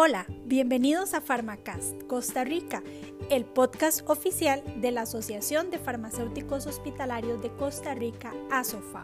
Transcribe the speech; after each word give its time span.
Hola, 0.00 0.26
bienvenidos 0.44 1.12
a 1.12 1.20
Pharmacast 1.20 2.04
Costa 2.04 2.44
Rica, 2.44 2.84
el 3.30 3.44
podcast 3.44 4.08
oficial 4.08 4.62
de 4.80 4.92
la 4.92 5.00
Asociación 5.00 5.72
de 5.72 5.80
Farmacéuticos 5.80 6.68
Hospitalarios 6.68 7.42
de 7.42 7.50
Costa 7.50 7.96
Rica, 7.96 8.32
ASOFA. 8.48 9.02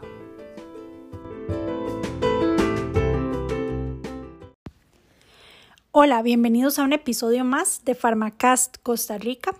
Hola, 5.91 6.21
bienvenidos 6.21 6.79
a 6.79 6.83
un 6.83 6.93
episodio 6.93 7.43
más 7.43 7.83
de 7.83 7.93
Pharmacast 7.93 8.77
Costa 8.81 9.17
Rica. 9.17 9.53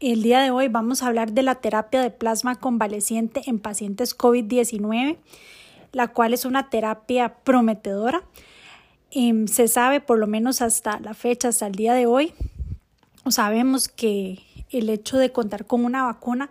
El 0.00 0.22
día 0.22 0.40
de 0.40 0.50
hoy 0.50 0.68
vamos 0.68 1.02
a 1.02 1.06
hablar 1.06 1.32
de 1.32 1.44
la 1.44 1.54
terapia 1.54 2.02
de 2.02 2.10
plasma 2.10 2.56
convaleciente 2.56 3.40
en 3.46 3.58
pacientes 3.58 4.14
COVID-19, 4.14 5.16
la 5.92 6.08
cual 6.08 6.34
es 6.34 6.44
una 6.44 6.68
terapia 6.68 7.36
prometedora 7.36 8.22
Em, 9.16 9.46
se 9.46 9.68
sabe, 9.68 10.00
por 10.00 10.18
lo 10.18 10.26
menos 10.26 10.60
hasta 10.60 10.98
la 10.98 11.14
fecha, 11.14 11.48
hasta 11.48 11.68
el 11.68 11.76
día 11.76 11.94
de 11.94 12.06
hoy, 12.06 12.34
sabemos 13.28 13.88
que 13.88 14.40
el 14.70 14.88
hecho 14.90 15.18
de 15.18 15.30
contar 15.30 15.66
con 15.66 15.84
una 15.84 16.02
vacuna 16.02 16.50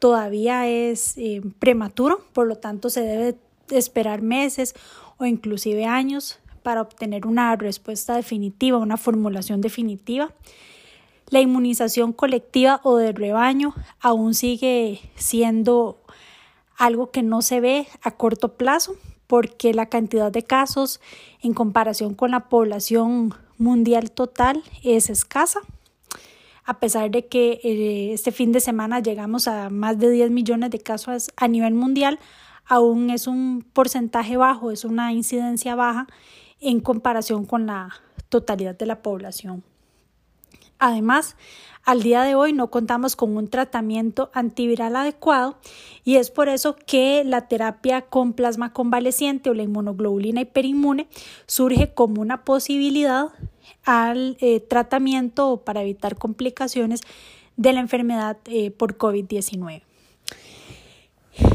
todavía 0.00 0.66
es 0.66 1.14
em, 1.16 1.52
prematuro, 1.52 2.26
por 2.32 2.48
lo 2.48 2.56
tanto 2.56 2.90
se 2.90 3.02
debe 3.02 3.36
esperar 3.70 4.22
meses 4.22 4.74
o 5.18 5.24
inclusive 5.24 5.84
años 5.84 6.40
para 6.64 6.82
obtener 6.82 7.26
una 7.26 7.54
respuesta 7.54 8.16
definitiva, 8.16 8.78
una 8.78 8.96
formulación 8.96 9.60
definitiva. 9.60 10.32
La 11.28 11.40
inmunización 11.40 12.12
colectiva 12.12 12.80
o 12.82 12.96
de 12.96 13.12
rebaño 13.12 13.72
aún 14.00 14.34
sigue 14.34 15.00
siendo 15.14 16.02
algo 16.76 17.12
que 17.12 17.22
no 17.22 17.40
se 17.40 17.60
ve 17.60 17.86
a 18.02 18.10
corto 18.10 18.54
plazo, 18.54 18.96
porque 19.26 19.74
la 19.74 19.86
cantidad 19.86 20.30
de 20.30 20.42
casos 20.42 21.00
en 21.42 21.54
comparación 21.54 22.14
con 22.14 22.30
la 22.30 22.48
población 22.48 23.34
mundial 23.58 24.10
total 24.10 24.62
es 24.82 25.10
escasa. 25.10 25.60
A 26.64 26.78
pesar 26.80 27.10
de 27.10 27.26
que 27.26 27.60
eh, 27.62 28.12
este 28.12 28.32
fin 28.32 28.52
de 28.52 28.60
semana 28.60 29.00
llegamos 29.00 29.48
a 29.48 29.68
más 29.70 29.98
de 29.98 30.10
10 30.10 30.30
millones 30.30 30.70
de 30.70 30.78
casos 30.78 31.30
a 31.36 31.46
nivel 31.48 31.74
mundial, 31.74 32.18
aún 32.64 33.10
es 33.10 33.26
un 33.26 33.66
porcentaje 33.72 34.36
bajo, 34.36 34.70
es 34.70 34.84
una 34.84 35.12
incidencia 35.12 35.74
baja 35.74 36.06
en 36.60 36.80
comparación 36.80 37.44
con 37.44 37.66
la 37.66 37.90
totalidad 38.30 38.76
de 38.76 38.86
la 38.86 39.02
población. 39.02 39.62
Además, 40.78 41.36
al 41.84 42.02
día 42.02 42.22
de 42.22 42.34
hoy 42.34 42.52
no 42.52 42.70
contamos 42.70 43.14
con 43.16 43.36
un 43.36 43.48
tratamiento 43.48 44.30
antiviral 44.32 44.96
adecuado 44.96 45.58
y 46.04 46.16
es 46.16 46.30
por 46.30 46.48
eso 46.48 46.76
que 46.86 47.24
la 47.24 47.48
terapia 47.48 48.02
con 48.02 48.32
plasma 48.32 48.72
convaleciente 48.72 49.50
o 49.50 49.54
la 49.54 49.62
inmunoglobulina 49.62 50.40
hiperinmune 50.40 51.08
surge 51.46 51.92
como 51.92 52.22
una 52.22 52.44
posibilidad 52.44 53.28
al 53.84 54.36
eh, 54.40 54.60
tratamiento 54.60 55.58
para 55.58 55.82
evitar 55.82 56.16
complicaciones 56.16 57.02
de 57.56 57.72
la 57.72 57.80
enfermedad 57.80 58.38
eh, 58.46 58.70
por 58.70 58.96
COVID-19. 58.96 59.82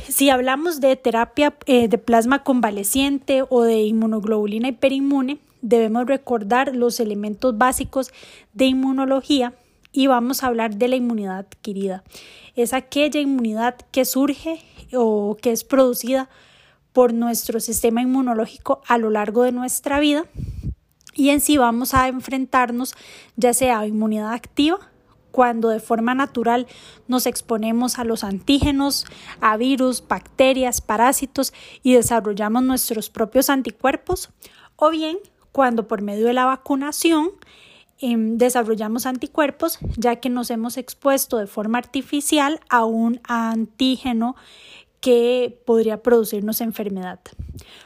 Si 0.07 0.29
hablamos 0.29 0.81
de 0.81 0.95
terapia 0.95 1.55
eh, 1.65 1.87
de 1.87 1.97
plasma 1.97 2.43
convaleciente 2.43 3.43
o 3.49 3.63
de 3.63 3.81
inmunoglobulina 3.83 4.67
hiperinmune, 4.67 5.39
debemos 5.61 6.05
recordar 6.05 6.75
los 6.75 6.99
elementos 6.99 7.57
básicos 7.57 8.11
de 8.53 8.65
inmunología 8.65 9.53
y 9.91 10.07
vamos 10.07 10.43
a 10.43 10.47
hablar 10.47 10.75
de 10.75 10.87
la 10.87 10.95
inmunidad 10.95 11.37
adquirida. 11.37 12.03
Es 12.55 12.73
aquella 12.73 13.19
inmunidad 13.19 13.75
que 13.91 14.05
surge 14.05 14.61
o 14.93 15.37
que 15.41 15.51
es 15.51 15.63
producida 15.63 16.29
por 16.93 17.13
nuestro 17.13 17.59
sistema 17.59 18.01
inmunológico 18.01 18.81
a 18.87 18.97
lo 18.97 19.09
largo 19.09 19.43
de 19.43 19.51
nuestra 19.51 19.99
vida 19.99 20.25
y 21.13 21.29
en 21.29 21.41
sí 21.41 21.57
vamos 21.57 21.93
a 21.93 22.07
enfrentarnos 22.07 22.95
ya 23.35 23.53
sea 23.53 23.79
a 23.79 23.87
inmunidad 23.87 24.33
activa 24.33 24.79
cuando 25.31 25.69
de 25.69 25.79
forma 25.79 26.15
natural 26.15 26.67
nos 27.07 27.25
exponemos 27.25 27.99
a 27.99 28.03
los 28.03 28.23
antígenos, 28.23 29.05
a 29.41 29.57
virus, 29.57 30.03
bacterias, 30.07 30.81
parásitos 30.81 31.53
y 31.83 31.93
desarrollamos 31.93 32.63
nuestros 32.63 33.09
propios 33.09 33.49
anticuerpos 33.49 34.31
o 34.75 34.89
bien 34.89 35.19
cuando 35.51 35.87
por 35.87 36.01
medio 36.01 36.25
de 36.27 36.33
la 36.33 36.45
vacunación 36.45 37.31
Em, 38.01 38.37
desarrollamos 38.37 39.05
anticuerpos 39.05 39.77
ya 39.97 40.15
que 40.17 40.29
nos 40.29 40.49
hemos 40.51 40.77
expuesto 40.77 41.37
de 41.37 41.47
forma 41.47 41.77
artificial 41.77 42.61
a 42.69 42.85
un 42.85 43.19
antígeno 43.25 44.37
que 45.01 45.61
podría 45.65 46.01
producirnos 46.01 46.61
enfermedad. 46.61 47.19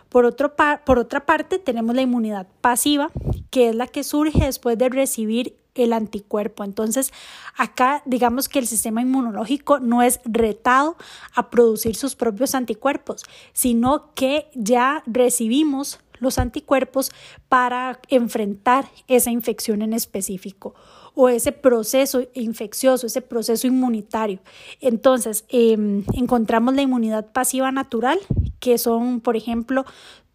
Por, 0.09 0.25
otro 0.25 0.53
por 0.85 0.99
otra 0.99 1.25
parte, 1.25 1.57
tenemos 1.57 1.95
la 1.95 2.03
inmunidad 2.03 2.47
pasiva, 2.61 3.09
que 3.49 3.69
es 3.69 3.75
la 3.75 3.87
que 3.87 4.03
surge 4.03 4.45
después 4.45 4.77
de 4.77 4.89
recibir 4.89 5.55
el 5.73 5.93
anticuerpo. 5.93 6.63
Entonces, 6.63 7.11
acá 7.57 8.03
digamos 8.05 8.49
que 8.49 8.59
el 8.59 8.67
sistema 8.67 9.01
inmunológico 9.01 9.79
no 9.79 10.03
es 10.03 10.19
retado 10.25 10.95
a 11.33 11.49
producir 11.49 11.95
sus 11.95 12.15
propios 12.15 12.53
anticuerpos, 12.53 13.23
sino 13.53 14.13
que 14.13 14.47
ya 14.53 15.01
recibimos 15.07 15.99
los 16.23 16.39
anticuerpos 16.39 17.11
para 17.49 17.99
enfrentar 18.09 18.89
esa 19.07 19.29
infección 19.29 19.81
en 19.81 19.93
específico 19.93 20.73
o 21.15 21.29
ese 21.29 21.51
proceso 21.51 22.23
infeccioso, 22.33 23.07
ese 23.07 23.21
proceso 23.21 23.67
inmunitario. 23.67 24.39
Entonces, 24.81 25.45
em, 25.49 26.03
encontramos 26.13 26.73
la 26.73 26.81
inmunidad 26.81 27.31
pasiva 27.31 27.71
natural, 27.71 28.19
que 28.59 28.77
son, 28.77 29.19
por 29.19 29.35
ejemplo, 29.35 29.85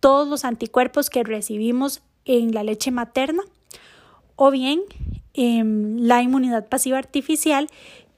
todos 0.00 0.28
los 0.28 0.44
anticuerpos 0.44 1.10
que 1.10 1.24
recibimos 1.24 2.02
en 2.24 2.52
la 2.52 2.62
leche 2.62 2.90
materna, 2.90 3.42
o 4.36 4.50
bien 4.50 4.82
em, 5.34 5.98
la 5.98 6.22
inmunidad 6.22 6.68
pasiva 6.68 6.98
artificial, 6.98 7.68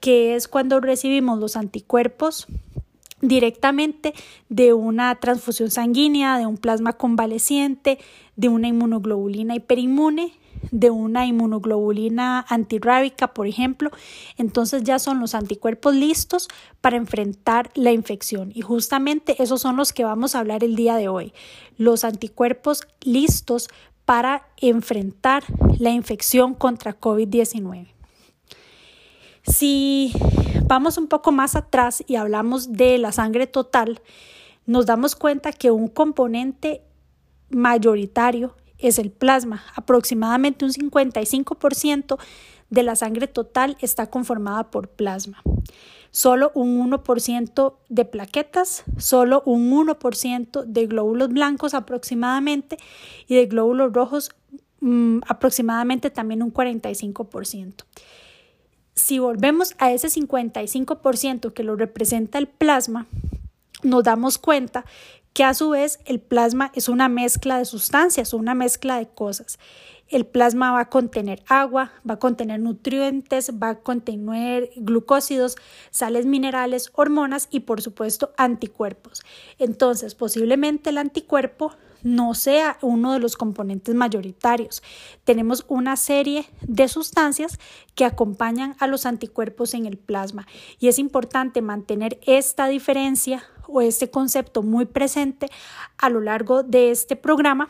que 0.00 0.34
es 0.34 0.48
cuando 0.48 0.80
recibimos 0.80 1.38
los 1.38 1.56
anticuerpos 1.56 2.46
directamente 3.20 4.14
de 4.48 4.72
una 4.72 5.14
transfusión 5.16 5.70
sanguínea, 5.70 6.38
de 6.38 6.46
un 6.46 6.56
plasma 6.56 6.94
convaleciente, 6.94 7.98
de 8.36 8.48
una 8.48 8.68
inmunoglobulina 8.68 9.54
hiperinmune, 9.54 10.32
de 10.70 10.90
una 10.90 11.26
inmunoglobulina 11.26 12.44
antirrábica, 12.48 13.28
por 13.28 13.46
ejemplo, 13.46 13.90
entonces 14.36 14.82
ya 14.82 14.98
son 14.98 15.20
los 15.20 15.34
anticuerpos 15.34 15.94
listos 15.94 16.48
para 16.80 16.96
enfrentar 16.96 17.70
la 17.74 17.92
infección. 17.92 18.52
Y 18.54 18.62
justamente 18.62 19.42
esos 19.42 19.60
son 19.60 19.76
los 19.76 19.92
que 19.92 20.04
vamos 20.04 20.34
a 20.34 20.40
hablar 20.40 20.64
el 20.64 20.76
día 20.76 20.96
de 20.96 21.08
hoy, 21.08 21.32
los 21.76 22.04
anticuerpos 22.04 22.86
listos 23.02 23.68
para 24.04 24.48
enfrentar 24.58 25.44
la 25.78 25.90
infección 25.90 26.54
contra 26.54 26.98
COVID-19. 26.98 27.99
Si 29.42 30.12
vamos 30.66 30.98
un 30.98 31.08
poco 31.08 31.32
más 31.32 31.56
atrás 31.56 32.04
y 32.06 32.16
hablamos 32.16 32.72
de 32.72 32.98
la 32.98 33.12
sangre 33.12 33.46
total, 33.46 34.00
nos 34.66 34.86
damos 34.86 35.16
cuenta 35.16 35.52
que 35.52 35.70
un 35.70 35.88
componente 35.88 36.82
mayoritario 37.48 38.54
es 38.78 38.98
el 38.98 39.10
plasma. 39.10 39.62
Aproximadamente 39.74 40.64
un 40.64 40.72
55% 40.72 42.18
de 42.70 42.82
la 42.82 42.96
sangre 42.96 43.26
total 43.26 43.76
está 43.80 44.08
conformada 44.08 44.70
por 44.70 44.88
plasma. 44.88 45.42
Solo 46.12 46.50
un 46.54 46.90
1% 46.90 47.74
de 47.88 48.04
plaquetas, 48.04 48.84
solo 48.98 49.42
un 49.46 49.70
1% 49.70 50.64
de 50.64 50.86
glóbulos 50.86 51.28
blancos 51.28 51.74
aproximadamente 51.74 52.78
y 53.28 53.36
de 53.36 53.46
glóbulos 53.46 53.92
rojos 53.92 54.30
mm, 54.80 55.20
aproximadamente 55.28 56.10
también 56.10 56.42
un 56.42 56.52
45% 56.52 57.84
si 59.00 59.18
volvemos 59.18 59.74
a 59.78 59.90
ese 59.90 60.08
55% 60.08 61.52
que 61.52 61.64
lo 61.64 61.74
representa 61.74 62.38
el 62.38 62.48
plasma, 62.48 63.06
nos 63.82 64.04
damos 64.04 64.38
cuenta 64.38 64.84
que 65.32 65.42
a 65.42 65.54
su 65.54 65.70
vez 65.70 66.00
el 66.04 66.20
plasma 66.20 66.70
es 66.74 66.88
una 66.88 67.08
mezcla 67.08 67.58
de 67.58 67.64
sustancias, 67.64 68.34
una 68.34 68.54
mezcla 68.54 68.98
de 68.98 69.08
cosas. 69.08 69.58
El 70.08 70.26
plasma 70.26 70.72
va 70.72 70.80
a 70.80 70.88
contener 70.90 71.42
agua, 71.46 71.92
va 72.08 72.14
a 72.14 72.18
contener 72.18 72.60
nutrientes, 72.60 73.52
va 73.60 73.70
a 73.70 73.78
contener 73.78 74.70
glucósidos, 74.76 75.56
sales 75.90 76.26
minerales, 76.26 76.90
hormonas 76.94 77.48
y 77.50 77.60
por 77.60 77.80
supuesto 77.80 78.32
anticuerpos. 78.36 79.22
Entonces, 79.58 80.14
posiblemente 80.14 80.90
el 80.90 80.98
anticuerpo 80.98 81.72
no 82.02 82.34
sea 82.34 82.78
uno 82.82 83.12
de 83.12 83.18
los 83.18 83.36
componentes 83.36 83.94
mayoritarios. 83.94 84.82
Tenemos 85.24 85.64
una 85.68 85.96
serie 85.96 86.46
de 86.62 86.88
sustancias 86.88 87.58
que 87.94 88.04
acompañan 88.04 88.76
a 88.78 88.86
los 88.86 89.06
anticuerpos 89.06 89.74
en 89.74 89.86
el 89.86 89.98
plasma 89.98 90.46
y 90.78 90.88
es 90.88 90.98
importante 90.98 91.62
mantener 91.62 92.18
esta 92.26 92.66
diferencia 92.66 93.44
o 93.66 93.80
este 93.80 94.10
concepto 94.10 94.62
muy 94.62 94.86
presente 94.86 95.48
a 95.98 96.10
lo 96.10 96.20
largo 96.20 96.62
de 96.62 96.90
este 96.90 97.16
programa 97.16 97.68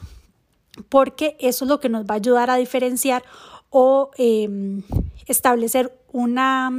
porque 0.89 1.37
eso 1.41 1.65
es 1.65 1.69
lo 1.69 1.81
que 1.81 1.89
nos 1.89 2.05
va 2.05 2.15
a 2.15 2.19
ayudar 2.19 2.51
a 2.51 2.57
diferenciar 2.57 3.23
o 3.71 4.11
em, 4.17 4.83
establecer 5.27 5.97
una 6.13 6.71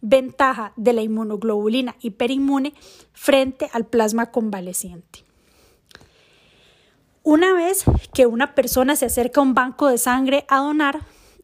ventaja 0.00 0.72
de 0.76 0.92
la 0.92 1.02
inmunoglobulina 1.02 1.96
hiperinmune 2.00 2.74
frente 3.12 3.68
al 3.72 3.86
plasma 3.86 4.30
convaleciente. 4.30 5.29
Una 7.22 7.52
vez 7.52 7.84
que 8.14 8.26
una 8.26 8.54
persona 8.54 8.96
se 8.96 9.06
acerca 9.06 9.40
a 9.40 9.44
un 9.44 9.54
banco 9.54 9.88
de 9.88 9.98
sangre 9.98 10.46
a 10.48 10.58
donar 10.58 11.00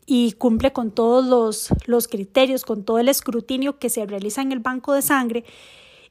y 0.06 0.32
cumple 0.32 0.72
con 0.72 0.90
todos 0.90 1.26
los, 1.26 1.68
los 1.86 2.08
criterios, 2.08 2.64
con 2.64 2.84
todo 2.84 2.98
el 2.98 3.08
escrutinio 3.08 3.78
que 3.78 3.90
se 3.90 4.06
realiza 4.06 4.40
en 4.40 4.52
el 4.52 4.60
banco 4.60 4.94
de 4.94 5.02
sangre 5.02 5.44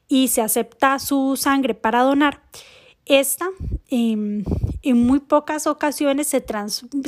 y 0.06 0.28
se 0.28 0.40
acepta 0.40 0.98
su 1.00 1.36
sangre 1.36 1.74
para 1.74 2.02
donar, 2.02 2.42
esta 3.06 3.46
em, 3.88 4.44
en 4.82 5.06
muy 5.06 5.20
pocas 5.20 5.66
ocasiones 5.66 6.26
se, 6.26 6.44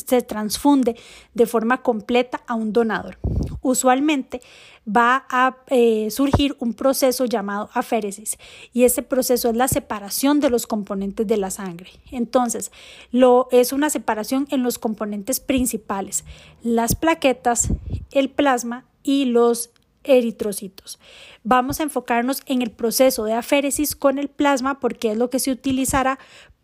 se, 0.07 0.23
transfunde 0.23 0.97
de 1.35 1.47
forma 1.47 1.83
completa 1.83 2.41
a 2.47 2.55
un 2.55 2.73
donador. 2.73 3.19
Usualmente 3.61 4.41
va 4.89 5.27
a 5.29 5.57
eh, 5.67 6.11
surgir 6.11 6.57
un 6.61 6.73
proceso 6.73 7.25
llamado 7.27 7.69
aféresis 7.75 8.39
y 8.73 8.85
ese 8.85 9.03
proceso 9.03 9.51
es 9.51 9.57
la 9.57 9.69
separación 9.69 10.41
de 10.41 10.51
los 10.51 10.67
componentes 10.67 11.27
de 11.27 11.37
la 11.37 11.51
sangre. 11.51 11.91
Entonces, 12.11 12.73
lo, 13.11 13.49
es 13.51 13.73
una 13.73 13.91
separación 13.91 14.47
en 14.51 14.63
los 14.63 14.79
componentes 14.79 15.41
principales, 15.41 16.25
las 16.63 16.95
plaquetas, 16.95 17.69
el 18.13 18.31
plasma 18.31 18.85
y 19.03 19.27
los 19.27 19.71
eritrocitos. 20.05 20.99
Vamos 21.45 21.81
a 21.81 21.85
enfocarnos 21.85 22.43
en 22.47 22.63
el 22.63 22.71
proceso 22.71 23.25
de 23.25 23.35
aféresis 23.35 23.95
con 23.97 24.19
el 24.19 24.29
plasma 24.29 24.81
porque 24.81 25.13
es 25.13 25.17
lo 25.17 25.31
que 25.31 25.39
se 25.39 25.51
utilizará 25.51 26.19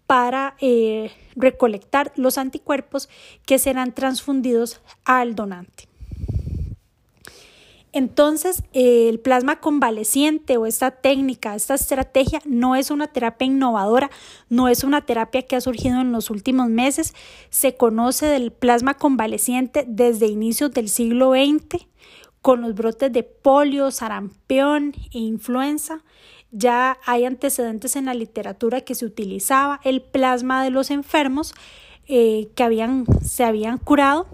para 0.06 0.56
eh, 0.60 1.10
recolectar 1.34 2.12
los 2.16 2.38
anticuerpos 2.38 3.08
que 3.46 3.58
serán 3.58 3.94
transfundidos 3.94 4.81
al 5.04 5.34
donante. 5.34 5.88
Entonces, 7.94 8.64
el 8.72 9.20
plasma 9.20 9.60
convaleciente 9.60 10.56
o 10.56 10.66
esta 10.66 10.90
técnica, 10.90 11.54
esta 11.54 11.76
estrategia 11.76 12.42
no 12.44 12.75
es 12.75 12.90
una 12.90 13.06
terapia 13.06 13.46
innovadora, 13.46 14.10
no 14.48 14.66
es 14.66 14.82
una 14.82 15.06
terapia 15.06 15.42
que 15.42 15.54
ha 15.54 15.60
surgido 15.60 16.00
en 16.00 16.10
los 16.10 16.28
últimos 16.28 16.69
meses. 16.69 17.14
Se 17.50 17.76
conoce 17.76 18.26
del 18.26 18.50
plasma 18.50 18.94
convaleciente 18.94 19.84
desde 19.87 20.26
inicios 20.26 20.72
del 20.72 20.88
siglo 20.88 21.34
XX 21.34 21.87
con 22.44 22.61
los 22.61 22.75
brotes 22.75 23.11
de 23.11 23.23
polio, 23.23 23.91
sarampión 23.91 24.93
e 25.14 25.19
influenza. 25.19 26.05
Ya 26.50 26.99
hay 27.06 27.25
antecedentes 27.25 27.96
en 27.96 28.05
la 28.05 28.12
literatura 28.12 28.82
que 28.82 28.94
se 28.94 29.06
utilizaba 29.06 29.81
el 29.82 30.02
plasma 30.02 30.62
de 30.62 30.69
los 30.69 30.91
enfermos 30.91 31.55
eh, 32.06 32.49
que 32.55 32.62
habían, 32.62 33.06
se 33.23 33.44
habían 33.44 33.79
curado 33.79 34.26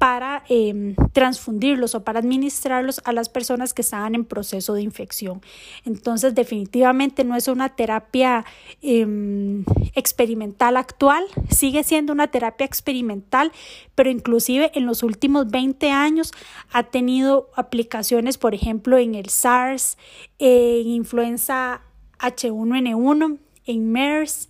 para 0.00 0.44
em, 0.48 0.96
transfundirlos 1.12 1.94
o 1.94 2.04
para 2.04 2.20
administrarlos 2.20 3.02
a 3.04 3.12
las 3.12 3.28
personas 3.28 3.74
que 3.74 3.82
estaban 3.82 4.14
en 4.14 4.24
proceso 4.24 4.72
de 4.72 4.80
infección. 4.80 5.42
Entonces, 5.84 6.34
definitivamente 6.34 7.22
no 7.22 7.36
es 7.36 7.48
una 7.48 7.68
terapia 7.68 8.46
em, 8.80 9.62
experimental 9.94 10.78
actual, 10.78 11.22
sigue 11.50 11.84
siendo 11.84 12.14
una 12.14 12.28
terapia 12.28 12.64
experimental, 12.64 13.52
pero 13.94 14.08
inclusive 14.08 14.70
en 14.74 14.86
los 14.86 15.02
últimos 15.02 15.50
20 15.50 15.90
años 15.90 16.32
ha 16.72 16.84
tenido 16.84 17.50
aplicaciones, 17.54 18.38
por 18.38 18.54
ejemplo, 18.54 18.96
en 18.96 19.14
el 19.14 19.28
SARS, 19.28 19.98
en 20.38 20.86
influenza 20.88 21.82
H1N1, 22.20 23.38
en 23.66 23.92
MERS, 23.92 24.48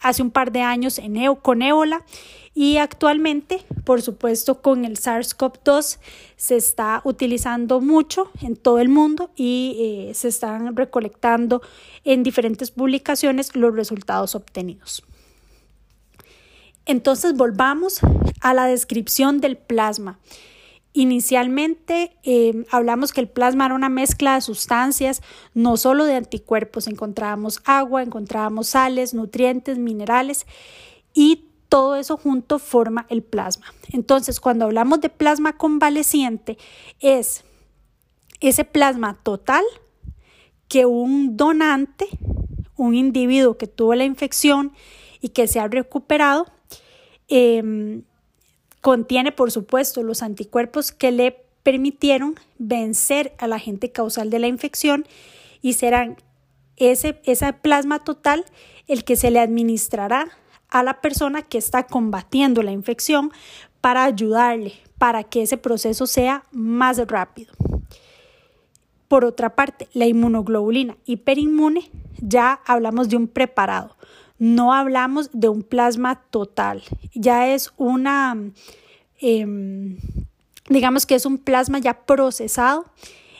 hace 0.00 0.22
un 0.22 0.30
par 0.30 0.52
de 0.52 0.60
años 0.60 0.98
en, 0.98 1.34
con 1.36 1.62
ébola 1.62 2.04
y 2.54 2.76
actualmente, 2.76 3.64
por 3.84 4.00
supuesto, 4.00 4.62
con 4.62 4.84
el 4.84 4.96
SARS-CoV-2 4.96 5.98
se 6.36 6.56
está 6.56 7.00
utilizando 7.04 7.80
mucho 7.80 8.30
en 8.42 8.54
todo 8.54 8.78
el 8.78 8.88
mundo 8.88 9.30
y 9.34 10.08
eh, 10.08 10.14
se 10.14 10.28
están 10.28 10.76
recolectando 10.76 11.62
en 12.04 12.22
diferentes 12.22 12.70
publicaciones 12.70 13.56
los 13.56 13.74
resultados 13.74 14.36
obtenidos. 14.36 15.02
Entonces 16.86 17.34
volvamos 17.34 17.98
a 18.40 18.54
la 18.54 18.66
descripción 18.66 19.40
del 19.40 19.56
plasma. 19.56 20.20
Inicialmente 20.96 22.16
eh, 22.22 22.64
hablamos 22.70 23.12
que 23.12 23.20
el 23.20 23.28
plasma 23.28 23.66
era 23.66 23.74
una 23.74 23.88
mezcla 23.88 24.36
de 24.36 24.40
sustancias, 24.40 25.22
no 25.52 25.76
solo 25.76 26.04
de 26.04 26.14
anticuerpos, 26.14 26.86
encontrábamos 26.86 27.60
agua, 27.64 28.04
encontrábamos 28.04 28.68
sales, 28.68 29.12
nutrientes, 29.12 29.76
minerales 29.76 30.46
y 31.12 31.46
todo 31.68 31.96
eso 31.96 32.16
junto 32.16 32.60
forma 32.60 33.06
el 33.10 33.24
plasma. 33.24 33.74
Entonces, 33.92 34.38
cuando 34.38 34.66
hablamos 34.66 35.00
de 35.00 35.08
plasma 35.08 35.56
convaleciente, 35.56 36.58
es 37.00 37.42
ese 38.40 38.64
plasma 38.64 39.18
total 39.24 39.64
que 40.68 40.86
un 40.86 41.36
donante, 41.36 42.06
un 42.76 42.94
individuo 42.94 43.58
que 43.58 43.66
tuvo 43.66 43.96
la 43.96 44.04
infección 44.04 44.72
y 45.20 45.30
que 45.30 45.48
se 45.48 45.58
ha 45.58 45.66
recuperado, 45.66 46.46
em, 47.26 48.04
contiene, 48.84 49.32
por 49.32 49.50
supuesto, 49.50 50.02
los 50.02 50.22
anticuerpos 50.22 50.92
que 50.92 51.10
le 51.10 51.42
permitieron 51.62 52.34
vencer 52.58 53.32
al 53.38 53.54
agente 53.54 53.90
causal 53.90 54.28
de 54.28 54.38
la 54.38 54.46
infección 54.46 55.06
y 55.62 55.72
serán 55.72 56.18
ese, 56.76 57.18
ese 57.24 57.50
plasma 57.54 58.04
total 58.04 58.44
el 58.86 59.04
que 59.04 59.16
se 59.16 59.30
le 59.30 59.40
administrará 59.40 60.28
a 60.68 60.82
la 60.82 61.00
persona 61.00 61.40
que 61.40 61.56
está 61.56 61.84
combatiendo 61.86 62.62
la 62.62 62.72
infección 62.72 63.32
para 63.80 64.04
ayudarle, 64.04 64.74
para 64.98 65.24
que 65.24 65.40
ese 65.40 65.56
proceso 65.56 66.06
sea 66.06 66.44
más 66.52 66.98
rápido. 67.08 67.54
Por 69.08 69.24
otra 69.24 69.56
parte, 69.56 69.88
la 69.94 70.04
inmunoglobulina 70.04 70.98
hiperinmune 71.06 71.90
ya 72.20 72.60
hablamos 72.66 73.08
de 73.08 73.16
un 73.16 73.28
preparado, 73.28 73.96
no 74.38 74.72
hablamos 74.72 75.30
de 75.32 75.48
un 75.48 75.62
plasma 75.62 76.22
total, 76.30 76.82
ya 77.14 77.48
es 77.48 77.72
una, 77.76 78.36
em, 79.20 79.98
digamos 80.68 81.06
que 81.06 81.14
es 81.14 81.26
un 81.26 81.38
plasma 81.38 81.78
ya 81.78 82.04
procesado 82.04 82.86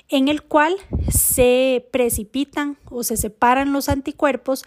en 0.08 0.28
el 0.28 0.42
cual 0.42 0.76
se 1.08 1.86
precipitan 1.90 2.76
o 2.90 3.02
se 3.02 3.16
separan 3.16 3.72
los 3.72 3.88
anticuerpos. 3.88 4.64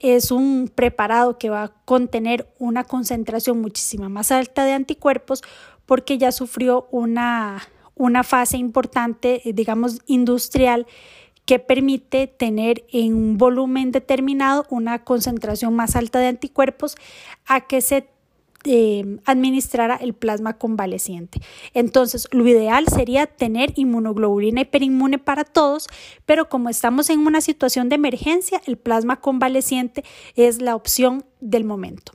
Es 0.00 0.30
un 0.30 0.70
preparado 0.74 1.38
que 1.38 1.48
va 1.48 1.62
a 1.64 1.72
contener 1.84 2.52
una 2.58 2.84
concentración 2.84 3.60
muchísima 3.60 4.08
más 4.08 4.30
alta 4.30 4.64
de 4.64 4.72
anticuerpos 4.72 5.42
porque 5.86 6.18
ya 6.18 6.32
sufrió 6.32 6.88
una, 6.90 7.62
una 7.94 8.24
fase 8.24 8.58
importante, 8.58 9.40
digamos, 9.44 10.00
industrial 10.06 10.86
que 11.46 11.58
permite 11.58 12.26
tener 12.26 12.84
en 12.92 13.14
un 13.14 13.38
volumen 13.38 13.92
determinado 13.92 14.66
una 14.68 15.04
concentración 15.04 15.74
más 15.74 15.96
alta 15.96 16.18
de 16.18 16.26
anticuerpos 16.26 16.96
a 17.46 17.62
que 17.62 17.80
se 17.80 18.08
eh, 18.68 19.18
administrara 19.26 19.94
el 19.94 20.12
plasma 20.12 20.58
convaleciente. 20.58 21.40
Entonces, 21.72 22.26
lo 22.32 22.48
ideal 22.48 22.86
sería 22.88 23.26
tener 23.26 23.72
inmunoglobulina 23.76 24.62
hiperinmune 24.62 25.18
para 25.20 25.44
todos, 25.44 25.86
pero 26.24 26.48
como 26.48 26.68
estamos 26.68 27.08
en 27.10 27.20
una 27.20 27.40
situación 27.40 27.88
de 27.88 27.94
emergencia, 27.94 28.60
el 28.66 28.76
plasma 28.76 29.20
convaleciente 29.20 30.04
es 30.34 30.60
la 30.60 30.74
opción 30.74 31.24
del 31.40 31.62
momento. 31.62 32.12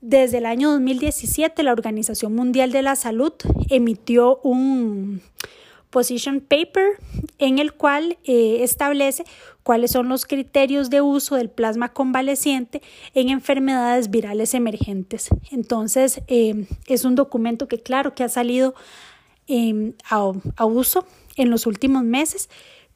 Desde 0.00 0.38
el 0.38 0.46
año 0.46 0.70
2017, 0.70 1.64
la 1.64 1.72
Organización 1.72 2.34
Mundial 2.34 2.70
de 2.70 2.82
la 2.82 2.94
Salud 2.94 3.32
emitió 3.68 4.38
un 4.44 5.20
position 5.90 6.40
paper 6.40 6.98
en 7.38 7.58
el 7.58 7.72
cual 7.72 8.16
eh, 8.24 8.58
establece 8.62 9.24
cuáles 9.62 9.90
son 9.90 10.08
los 10.08 10.24
criterios 10.24 10.88
de 10.88 11.00
uso 11.00 11.36
del 11.36 11.50
plasma 11.50 11.90
convaleciente 11.90 12.80
en 13.14 13.28
enfermedades 13.28 14.10
virales 14.10 14.54
emergentes. 14.54 15.28
Entonces, 15.50 16.22
eh, 16.28 16.66
es 16.86 17.04
un 17.04 17.16
documento 17.16 17.68
que 17.68 17.80
claro 17.80 18.14
que 18.14 18.24
ha 18.24 18.28
salido 18.28 18.74
em, 19.46 19.94
a 20.08 20.64
uso 20.64 21.06
en 21.36 21.50
los 21.50 21.66
últimos 21.66 22.04
meses 22.04 22.48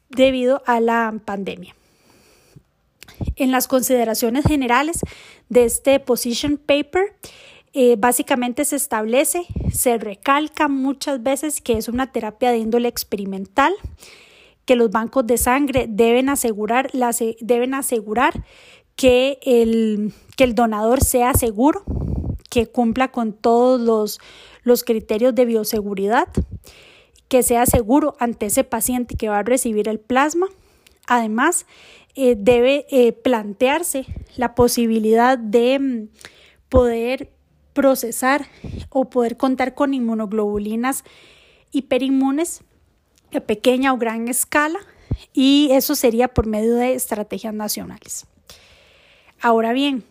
debido 0.08 0.62
a 0.66 0.80
la 0.80 1.20
pandemia. 1.24 1.74
En 3.36 3.50
las 3.50 3.68
consideraciones 3.68 4.44
generales 4.44 5.00
de 5.48 5.64
este 5.64 6.00
position 6.00 6.56
paper, 6.56 7.14
eh, 7.76 7.96
básicamente 7.98 8.64
se 8.64 8.76
establece, 8.76 9.46
se 9.72 9.98
recalca 9.98 10.68
muchas 10.68 11.22
veces 11.24 11.60
que 11.60 11.76
es 11.76 11.88
una 11.88 12.12
terapia 12.12 12.52
de 12.52 12.58
índole 12.58 12.88
experimental, 12.88 13.74
que 14.64 14.76
los 14.76 14.92
bancos 14.92 15.26
de 15.26 15.38
sangre 15.38 15.86
deben 15.88 16.28
asegurar, 16.28 16.90
deben 17.40 17.74
asegurar 17.74 18.44
que 18.94 19.40
el, 19.42 20.14
que 20.36 20.44
el 20.44 20.54
donador 20.54 21.02
sea 21.02 21.34
seguro, 21.34 21.82
que 22.48 22.68
cumpla 22.68 23.10
con 23.10 23.32
todos 23.32 24.20
los, 24.62 24.84
criterios 24.84 25.34
de 25.34 25.44
bioseguridad, 25.44 26.28
que 27.26 27.42
sea 27.42 27.66
seguro 27.66 28.14
ante 28.20 28.46
ese 28.46 28.62
paciente 28.62 29.16
que 29.16 29.28
va 29.28 29.40
a 29.40 29.42
recibir 29.42 29.88
el 29.88 29.98
plasma. 29.98 30.46
Además, 31.08 31.66
eh, 32.14 32.36
debe 32.38 32.86
eh, 32.90 33.12
plantearse 33.12 34.06
la 34.36 34.54
posibilidad 34.54 35.36
de 35.36 35.80
mm, 35.80 36.08
poder 36.68 37.33
procesar 37.74 38.46
o 38.88 39.10
poder 39.10 39.36
contar 39.36 39.74
con 39.74 39.92
inmunoglobulinas 39.92 41.04
hiperinmunes 41.72 42.62
de 43.32 43.40
pequeña 43.40 43.92
o 43.92 43.98
gran 43.98 44.28
escala 44.28 44.78
y 45.32 45.68
eso 45.72 45.94
sería 45.94 46.28
por 46.28 46.46
medio 46.46 46.76
de 46.76 46.94
estrategias 46.94 47.52
nacionales. 47.52 48.26
Ahora 49.40 49.72
bien, 49.72 50.04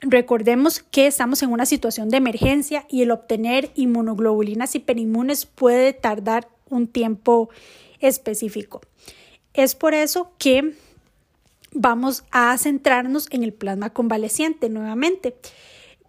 recordemos 0.00 0.80
que 0.80 1.06
estamos 1.06 1.42
en 1.42 1.52
una 1.52 1.66
situación 1.66 2.08
de 2.08 2.18
emergencia 2.18 2.86
y 2.88 3.02
el 3.02 3.10
obtener 3.10 3.70
inmunoglobulinas 3.74 4.74
hiperinmunes 4.74 5.44
puede 5.44 5.92
tardar 5.92 6.48
un 6.70 6.86
tiempo 6.86 7.50
específico. 8.00 8.80
Es 9.52 9.74
por 9.74 9.94
eso 9.94 10.32
que 10.38 10.74
vamos 11.72 12.24
a 12.30 12.56
centrarnos 12.58 13.26
en 13.30 13.42
el 13.42 13.52
plasma 13.52 13.90
convaleciente 13.90 14.68
nuevamente. 14.68 15.34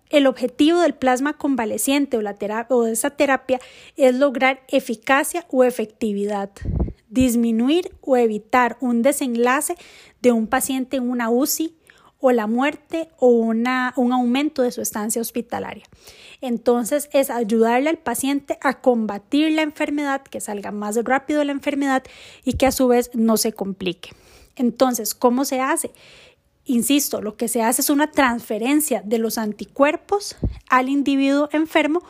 El 0.10 0.26
objetivo 0.26 0.80
del 0.80 0.96
plasma 0.96 1.34
convaleciente 1.34 2.18
o, 2.18 2.84
de 2.84 2.92
esa 2.92 3.12
terapia 3.12 3.60
es 3.96 4.16
lograr 4.16 4.62
eficacia 4.68 5.46
o 5.52 5.64
efectividad, 5.64 6.50
disminuir 7.10 7.92
o 8.02 8.18
evitar 8.18 8.78
un 8.82 9.04
desenlace 9.04 9.76
de 10.22 10.32
un 10.32 10.48
paciente 10.48 10.98
en 10.98 11.10
una 11.10 11.30
UCI 11.30 11.76
o 12.20 12.32
la 12.32 12.48
muerte 12.48 13.10
o 13.18 13.28
una, 13.28 13.94
un 13.98 14.12
aumento 14.12 14.64
de 14.64 14.72
su 14.72 14.82
estancia 14.82 15.22
hospitalaria. 15.22 15.86
Entonces 16.42 17.08
es 17.14 17.30
ayudarle 17.30 17.92
al 17.92 18.00
paciente 18.00 18.58
a 18.62 18.82
combatir 18.82 19.52
la 19.52 19.62
enfermedad, 19.62 20.24
que 20.24 20.42
salga 20.42 20.72
más 20.72 20.98
rápido 21.04 21.44
la 21.44 21.52
enfermedad 21.52 22.04
y 22.44 22.54
que 22.54 22.66
a 22.66 22.72
su 22.72 22.88
vez 22.88 23.12
no 23.14 23.38
se 23.38 23.54
complique. 23.54 24.10
Entonces, 24.56 25.16
¿cómo 25.16 25.46
se 25.46 25.62
hace? 25.62 25.92
Insisto, 26.70 27.20
lo 27.20 27.36
que 27.36 27.48
se 27.48 27.64
hace 27.64 27.82
es 27.82 27.90
una 27.90 28.12
transferencia 28.12 29.02
de 29.04 29.18
los 29.18 29.40
anticuerpos 29.40 30.36
al 30.70 30.88
individuo 30.88 31.50
enfermo 31.52 32.04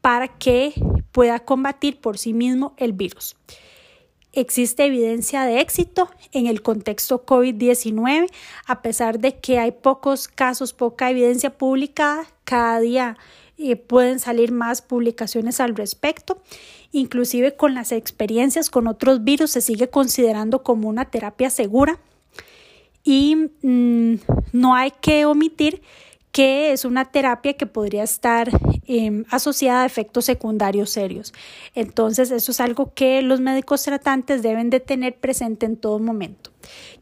para 0.00 0.28
que 0.28 0.72
pueda 1.10 1.40
combatir 1.40 2.00
por 2.00 2.16
sí 2.16 2.32
mismo 2.32 2.74
el 2.76 2.92
virus. 2.92 3.34
Existe 4.32 4.84
evidencia 4.84 5.42
de 5.42 5.58
éxito 5.58 6.08
en 6.30 6.46
el 6.46 6.62
contexto 6.62 7.26
COVID-19, 7.26 8.30
a 8.66 8.82
pesar 8.82 9.18
de 9.18 9.40
que 9.40 9.58
hay 9.58 9.72
pocos 9.72 10.28
casos, 10.28 10.74
poca 10.74 11.10
evidencia 11.10 11.58
publicada, 11.58 12.24
cada 12.44 12.78
día 12.78 13.16
eh, 13.58 13.74
pueden 13.74 14.20
salir 14.20 14.52
más 14.52 14.80
publicaciones 14.80 15.58
al 15.58 15.74
respecto. 15.74 16.40
Inclusive 16.92 17.56
con 17.56 17.74
las 17.74 17.90
experiencias 17.90 18.70
con 18.70 18.86
otros 18.86 19.24
virus 19.24 19.50
se 19.50 19.60
sigue 19.60 19.90
considerando 19.90 20.62
como 20.62 20.88
una 20.88 21.04
terapia 21.06 21.50
segura 21.50 21.98
y 23.04 23.36
mm, 23.62 24.14
no 24.52 24.74
hay 24.74 24.90
que 24.90 25.26
omitir 25.26 25.82
que 26.32 26.72
es 26.72 26.84
una 26.84 27.04
terapia 27.04 27.52
que 27.52 27.66
podría 27.66 28.02
estar 28.02 28.50
em, 28.86 29.24
asociada 29.30 29.82
a 29.82 29.86
efectos 29.86 30.24
secundarios 30.24 30.90
serios. 30.90 31.32
Entonces, 31.76 32.32
eso 32.32 32.50
es 32.50 32.60
algo 32.60 32.92
que 32.92 33.22
los 33.22 33.40
médicos 33.40 33.84
tratantes 33.84 34.42
deben 34.42 34.68
de 34.68 34.80
tener 34.80 35.14
presente 35.14 35.64
en 35.64 35.76
todo 35.76 36.00
momento, 36.00 36.50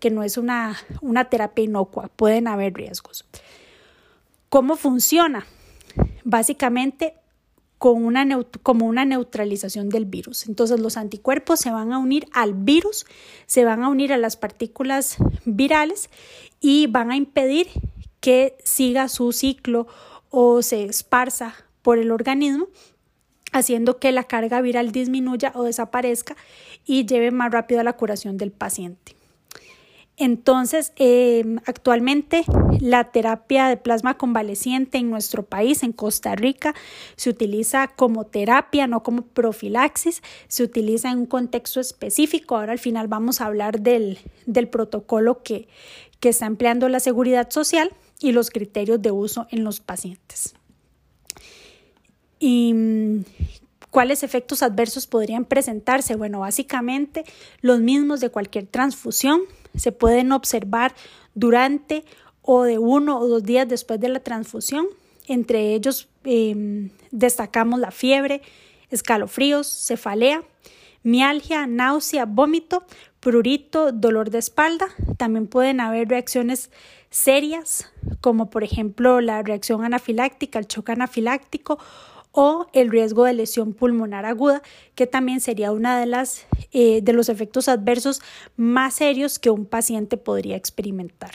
que 0.01 0.11
no 0.11 0.23
es 0.23 0.37
una, 0.37 0.77
una 1.01 1.31
terapia 1.31 1.65
inocua, 1.65 2.11
pueden 2.15 2.47
haber 2.47 2.75
riesgos. 2.75 3.25
¿Cómo 4.51 4.77
funciona? 4.77 5.47
Básicamente 6.25 7.15
con 7.83 8.05
una 8.05 8.25
como 8.63 8.87
una 8.87 9.05
neutralización 9.05 9.89
del 9.89 10.05
virus. 10.05 10.47
Entonces 10.47 10.79
los 10.79 10.97
anticuerpos 10.97 11.59
se 11.59 11.73
van 11.73 11.93
a 11.93 11.99
unir 11.99 12.29
al 12.33 12.55
virus, 12.55 13.07
se 13.47 13.65
van 13.65 13.83
a 13.83 13.89
unir 13.89 14.13
a 14.13 14.19
las 14.19 14.37
partículas 14.37 15.17
virales 15.47 16.09
y 16.61 16.87
van 16.87 17.11
a 17.11 17.17
impedir 17.17 17.67
que 18.21 18.57
siga 18.63 19.09
su 19.09 19.33
ciclo 19.33 19.89
o 20.31 20.63
se 20.63 20.85
esparza 20.85 21.57
por 21.83 21.99
el 21.99 22.13
organismo, 22.13 22.69
haciendo 23.51 23.99
que 23.99 24.13
la 24.13 24.23
carga 24.23 24.61
viral 24.61 24.93
disminuya 24.93 25.51
o 25.57 25.65
desaparezca 25.65 26.37
y 26.87 27.05
lleve 27.05 27.33
más 27.33 27.51
rápido 27.51 27.81
a 27.81 27.85
la 27.85 27.95
curación 27.95 28.37
del 28.37 28.53
paciente. 28.53 29.17
Entonces, 30.19 30.93
em, 30.97 31.59
actualmente 31.67 32.45
la 32.81 33.11
terapia 33.11 33.69
de 33.69 33.77
plasma 33.77 34.19
convaleciente 34.19 34.99
en 34.99 35.11
nuestro 35.11 35.43
país, 35.43 35.83
en 35.83 35.93
Costa 35.93 36.35
Rica, 36.35 36.75
se 37.17 37.31
utiliza 37.31 37.89
como 37.89 38.27
terapia, 38.27 38.87
no 38.87 39.03
como 39.03 39.23
profilaxis, 39.23 40.23
se 40.49 40.63
utiliza 40.65 41.11
en 41.11 41.19
un 41.19 41.27
contexto 41.27 41.81
específico. 41.81 42.57
Ahora 42.57 42.73
al 42.73 42.79
final 42.79 43.09
vamos 43.09 43.41
a 43.41 43.47
hablar 43.47 43.81
del, 43.81 44.19
protocolo 44.71 45.43
que, 45.43 45.67
que 46.21 46.29
está 46.29 46.47
empleando 46.47 46.89
la 46.89 47.01
seguridad 47.01 47.51
social 47.51 47.91
y 48.21 48.33
los 48.33 48.51
criterios 48.51 49.01
de 49.01 49.11
uso 49.11 49.47
en 49.51 49.65
los 49.65 49.81
pacientes. 49.81 50.55
¿Y 52.39 52.75
mm, 52.75 53.25
cuáles 53.91 54.23
efectos 54.23 54.63
adversos 54.63 55.07
podrían 55.07 55.47
presentarse? 55.47 56.17
Bueno, 56.17 56.41
básicamente 56.41 57.25
los 57.63 57.81
mismos 57.81 58.21
de 58.21 58.31
cualquier 58.31 58.67
transfusión 58.67 59.43
se 59.75 59.93
pueden 59.93 60.33
observar 60.33 60.95
durante 61.35 62.05
o 62.43 62.65
de 62.65 62.79
uno 62.79 63.19
o 63.19 63.29
dos 63.29 63.43
días 63.43 63.69
después 63.69 64.01
de 64.01 64.09
la 64.09 64.21
transfusión. 64.21 64.87
Entre 65.27 65.75
ellos 65.75 66.09
em, 66.25 66.91
destacamos 67.11 67.79
la 67.79 67.91
fiebre, 67.91 68.43
escalofríos, 68.91 69.67
cefalea, 69.67 70.43
mialgia, 71.03 71.67
náusea, 71.67 72.25
vómito, 72.27 72.85
prurito, 73.21 73.93
dolor 73.93 74.31
de 74.31 74.39
espalda. 74.39 74.89
También 75.17 75.47
pueden 75.47 75.81
haber 75.81 76.09
reacciones 76.09 76.71
serias, 77.11 77.91
como 78.21 78.51
por 78.51 78.65
ejemplo 78.65 79.21
la 79.21 79.43
reacción 79.43 79.85
anafiláctica, 79.85 80.59
el 80.59 80.67
choque 80.67 80.93
anafiláctico 80.93 81.79
o 82.33 82.67
el 82.73 82.91
riesgo 82.91 83.25
de 83.25 83.35
lesión 83.35 83.75
pulmonar 83.75 84.25
aguda, 84.25 84.63
que 84.95 85.07
también 85.07 85.41
sería 85.41 85.71
una 85.71 86.01
de 86.01 86.29
eh, 86.73 87.01
de 87.03 87.13
los 87.13 87.29
efectos 87.29 87.69
adversos 87.69 88.21
más 88.57 88.95
serios 88.95 89.39
que 89.39 89.51
un 89.51 89.67
paciente 89.67 90.17
podría 90.17 90.57
experimentar. 90.57 91.33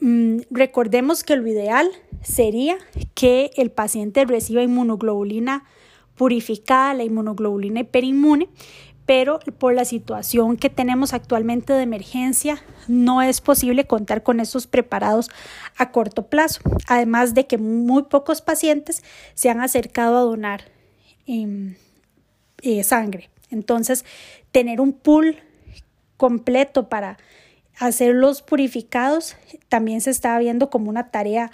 Mm, 0.00 0.40
recordemos 0.50 1.22
que 1.24 1.36
lo 1.36 1.46
ideal 1.46 1.88
sería 2.22 2.76
que 3.14 3.50
el 3.56 3.70
paciente 3.70 4.24
reciba 4.24 4.62
inmunoglobulina 4.62 5.64
purificada, 6.16 6.92
la 6.94 7.04
inmunoglobulina 7.04 7.80
hiperinmune, 7.80 8.48
pero 9.06 9.40
por 9.58 9.74
la 9.74 9.84
situación 9.84 10.56
que 10.56 10.70
tenemos 10.70 11.12
actualmente 11.12 11.72
de 11.72 11.82
emergencia 11.82 12.62
no 12.88 13.22
es 13.22 13.40
posible 13.40 13.86
contar 13.86 14.22
con 14.22 14.40
estos 14.40 14.66
preparados 14.66 15.30
a 15.76 15.90
corto 15.90 16.26
plazo, 16.26 16.60
además 16.88 17.34
de 17.34 17.46
que 17.46 17.58
muy 17.58 18.04
pocos 18.04 18.42
pacientes 18.42 19.02
se 19.34 19.50
han 19.50 19.60
acercado 19.60 20.16
a 20.16 20.22
donar 20.22 20.64
em, 21.26 21.74
eh, 22.62 22.84
sangre. 22.84 23.30
Entonces, 23.50 24.04
tener 24.50 24.80
un 24.80 24.92
pool 24.92 25.36
completo 26.16 26.88
para 26.88 27.18
hacerlos 27.78 28.42
purificados 28.42 29.36
también 29.68 30.00
se 30.00 30.10
está 30.10 30.38
viendo 30.38 30.70
como 30.70 30.88
una 30.88 31.10
tarea 31.10 31.50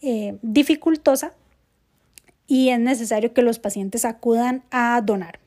eh, 0.00 0.38
dificultosa 0.42 1.34
y 2.46 2.68
es 2.68 2.78
necesario 2.78 3.32
que 3.32 3.42
los 3.42 3.58
pacientes 3.58 4.04
acudan 4.04 4.62
a 4.70 5.00
donar. 5.02 5.40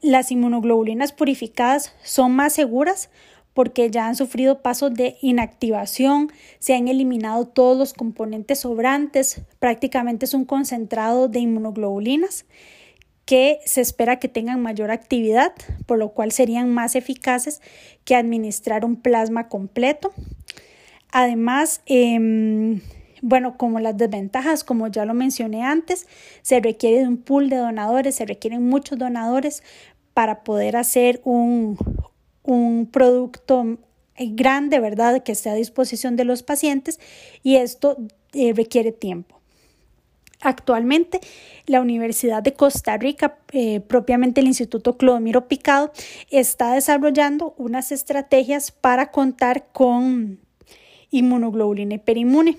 Las 0.00 0.30
inmunoglobulinas 0.30 1.12
purificadas 1.12 1.92
son 2.02 2.32
más 2.32 2.52
seguras 2.52 3.10
porque 3.52 3.90
ya 3.90 4.06
han 4.06 4.14
sufrido 4.14 4.62
pasos 4.62 4.94
de 4.94 5.16
inactivación, 5.20 6.30
se 6.60 6.76
han 6.76 6.86
eliminado 6.86 7.48
todos 7.48 7.76
los 7.76 7.92
componentes 7.92 8.60
sobrantes, 8.60 9.40
prácticamente 9.58 10.26
es 10.26 10.34
un 10.34 10.44
concentrado 10.44 11.26
de 11.26 11.40
inmunoglobulinas 11.40 12.46
que 13.24 13.58
se 13.64 13.80
espera 13.80 14.20
que 14.20 14.28
tengan 14.28 14.62
mayor 14.62 14.92
actividad, 14.92 15.52
por 15.86 15.98
lo 15.98 16.10
cual 16.10 16.30
serían 16.30 16.72
más 16.72 16.94
eficaces 16.94 17.60
que 18.04 18.14
administrar 18.14 18.84
un 18.84 18.94
plasma 18.94 19.48
completo. 19.48 20.12
Además, 21.10 21.82
em, 21.86 22.80
bueno, 23.22 23.56
como 23.56 23.80
las 23.80 23.96
desventajas, 23.96 24.64
como 24.64 24.88
ya 24.88 25.04
lo 25.04 25.14
mencioné 25.14 25.62
antes, 25.62 26.06
se 26.42 26.60
requiere 26.60 26.98
de 26.98 27.08
un 27.08 27.18
pool 27.18 27.48
de 27.50 27.56
donadores, 27.56 28.16
se 28.16 28.26
requieren 28.26 28.68
muchos 28.68 28.98
donadores 28.98 29.62
para 30.14 30.42
poder 30.42 30.76
hacer 30.76 31.20
un, 31.24 31.78
producto 32.90 33.78
grande, 34.18 34.80
¿verdad?, 34.80 35.22
que 35.22 35.32
esté 35.32 35.50
a 35.50 35.54
disposición 35.54 36.16
de 36.16 36.24
los 36.24 36.42
pacientes 36.42 36.98
y 37.42 37.56
esto 37.56 37.96
eh, 38.32 38.52
requiere 38.54 38.90
tiempo. 38.90 39.38
Actualmente, 40.40 41.20
la 41.66 41.80
Universidad 41.80 42.42
de 42.42 42.54
Costa 42.54 42.96
Rica, 42.96 43.38
eh, 43.52 43.80
propiamente 43.80 44.40
el 44.40 44.46
Instituto 44.46 44.96
Clodomiro 44.96 45.48
Picado, 45.48 45.92
está 46.30 46.72
desarrollando 46.72 47.54
unas 47.58 47.90
estrategias 47.90 48.70
para 48.70 49.10
contar 49.10 49.66
con 49.72 50.38
inmunoglobulina 51.10 51.96
hiperinmune 51.96 52.56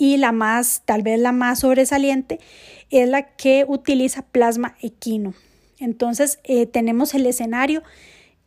y 0.00 0.16
la 0.16 0.32
más, 0.32 0.80
tal 0.86 1.02
vez 1.02 1.20
la 1.20 1.30
más 1.30 1.58
sobresaliente, 1.58 2.40
es 2.88 3.06
la 3.06 3.36
que 3.36 3.66
utiliza 3.68 4.22
plasma 4.22 4.74
equino. 4.80 5.34
Entonces 5.78 6.40
eh, 6.42 6.64
tenemos 6.64 7.12
el 7.12 7.26
escenario 7.26 7.82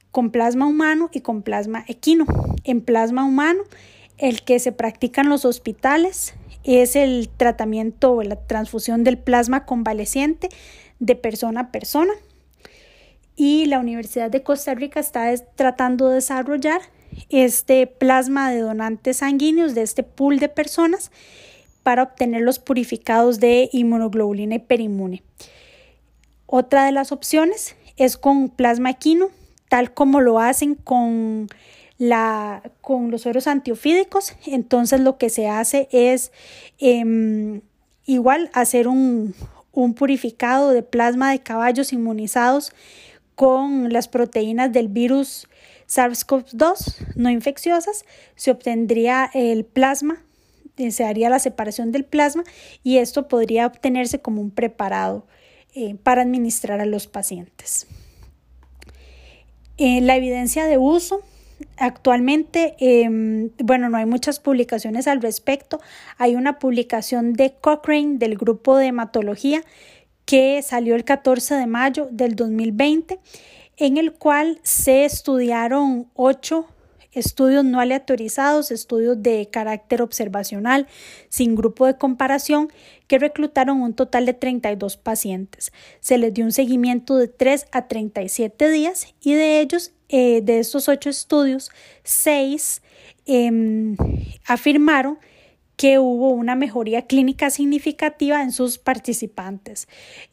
con 0.09 0.31
plasma 0.31 0.65
humano 0.65 1.11
y 1.13 1.21
con 1.21 1.43
plasma 1.43 1.85
equino. 1.87 2.25
En 2.63 2.81
plasma 2.81 3.23
humano, 3.23 3.61
el 4.17 4.41
que 4.41 4.57
se 4.57 4.71
practica 4.71 5.21
en 5.21 5.29
los 5.29 5.45
hospitales 5.45 6.33
es 6.63 6.95
el 6.95 7.29
tratamiento 7.29 8.13
o 8.13 8.23
la 8.23 8.35
transfusión 8.35 9.03
del 9.03 9.19
plasma 9.19 9.63
convaleciente 9.67 10.49
de 10.97 11.15
persona 11.15 11.61
a 11.61 11.71
persona. 11.71 12.13
Y 13.35 13.67
la 13.67 13.77
Universidad 13.77 14.31
de 14.31 14.41
Costa 14.41 14.73
Rica 14.73 14.99
está 14.99 15.31
tratando 15.55 16.09
de 16.09 16.15
desarrollar 16.15 16.81
este 17.29 17.87
plasma 17.87 18.51
de 18.51 18.59
donantes 18.59 19.17
sanguíneos 19.17 19.75
de 19.75 19.81
este 19.81 20.03
pool 20.03 20.39
de 20.39 20.49
personas 20.49 21.11
para 21.83 22.03
obtener 22.03 22.41
los 22.41 22.59
purificados 22.59 23.39
de 23.39 23.69
inmunoglobulina 23.71 24.55
hiperinmune. 24.55 25.23
Otra 26.45 26.85
de 26.85 26.91
las 26.91 27.11
opciones 27.11 27.75
es 27.97 28.17
con 28.17 28.49
plasma 28.49 28.91
equino, 28.91 29.29
tal 29.69 29.93
como 29.93 30.21
lo 30.21 30.39
hacen 30.39 30.75
con, 30.75 31.47
la, 31.97 32.63
con 32.81 33.11
los 33.11 33.21
sueros 33.21 33.47
antiofídicos. 33.47 34.33
Entonces 34.45 35.01
lo 35.01 35.17
que 35.17 35.29
se 35.29 35.47
hace 35.47 35.89
es 35.91 36.31
em, 36.79 37.61
igual 38.05 38.49
hacer 38.53 38.87
un, 38.87 39.35
un 39.73 39.93
purificado 39.95 40.69
de 40.69 40.83
plasma 40.83 41.31
de 41.31 41.39
caballos 41.39 41.91
inmunizados 41.91 42.71
con 43.35 43.91
las 43.91 44.07
proteínas 44.07 44.71
del 44.71 44.87
virus 44.87 45.47
SARS-CoV-2 45.87 47.15
no 47.15 47.29
infecciosas, 47.29 48.05
se 48.35 48.51
obtendría 48.51 49.29
el 49.33 49.65
plasma, 49.65 50.23
eh, 50.77 50.91
se 50.91 51.03
haría 51.03 51.29
la 51.29 51.39
separación 51.39 51.91
del 51.91 52.05
plasma 52.05 52.43
y 52.83 52.97
esto 52.97 53.27
podría 53.27 53.67
obtenerse 53.67 54.19
como 54.19 54.41
un 54.41 54.51
preparado 54.51 55.27
eh, 55.75 55.95
para 56.01 56.21
administrar 56.21 56.79
a 56.79 56.85
los 56.85 57.07
pacientes. 57.07 57.87
Eh, 59.77 60.01
la 60.01 60.15
evidencia 60.15 60.65
de 60.65 60.77
uso 60.77 61.23
Actualmente, 61.77 62.75
em, 62.79 63.49
bueno, 63.63 63.89
no 63.89 63.97
hay 63.97 64.05
muchas 64.05 64.39
publicaciones 64.39 65.07
al 65.07 65.21
respecto. 65.21 65.79
Hay 66.17 66.35
una 66.35 66.59
publicación 66.59 67.33
de 67.33 67.53
Cochrane 67.59 68.17
del 68.17 68.37
grupo 68.37 68.77
de 68.77 68.87
hematología 68.87 69.63
que 70.25 70.61
salió 70.61 70.95
el 70.95 71.03
14 71.03 71.55
de 71.55 71.67
mayo 71.67 72.07
del 72.11 72.35
2020, 72.35 73.19
en 73.77 73.97
el 73.97 74.13
cual 74.13 74.59
se 74.63 75.05
estudiaron 75.05 76.07
ocho 76.13 76.67
estudios 77.13 77.63
no 77.63 77.79
aleatorizados, 77.79 78.71
estudios 78.71 79.21
de 79.21 79.47
carácter 79.51 80.01
observacional, 80.01 80.87
sin 81.29 81.55
grupo 81.55 81.85
de 81.85 81.97
comparación, 81.97 82.71
que 83.07 83.19
reclutaron 83.19 83.81
un 83.81 83.93
total 83.93 84.25
de 84.25 84.33
32 84.33 84.97
pacientes. 84.97 85.71
Se 85.99 86.17
les 86.17 86.33
dio 86.33 86.45
un 86.45 86.51
seguimiento 86.51 87.17
de 87.17 87.27
3 87.27 87.67
a 87.71 87.87
37 87.87 88.69
días 88.71 89.13
y 89.21 89.33
de 89.33 89.59
ellos, 89.59 89.91
eh, 90.09 90.41
de 90.41 90.59
estos 90.59 90.89
ocho 90.89 91.09
estudios, 91.09 91.71
6 92.03 92.81
em, 93.25 93.95
afirmaron 94.45 95.17
que 95.83 95.99
hubo 95.99 96.29
una 96.29 96.55
mejoría 96.55 97.07
clínica 97.07 97.49
significativa 97.49 98.41
en 98.41 98.53
sus 98.53 98.77
participantes. 98.77 99.89